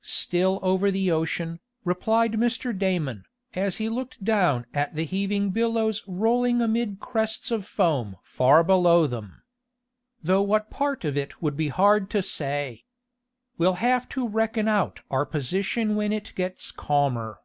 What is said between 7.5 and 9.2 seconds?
of foam far below